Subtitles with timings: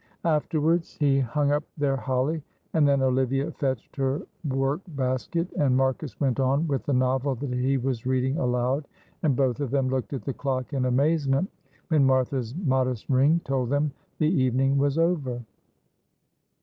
[0.25, 2.41] Afterwards he hung up their holly,
[2.73, 7.53] and then Olivia fetched her work basket, and Marcus went on with the novel that
[7.53, 8.87] he was reading aloud,
[9.21, 11.51] and both of them looked at the clock in amazement
[11.89, 15.43] when Martha's modest ring told them the evening was over.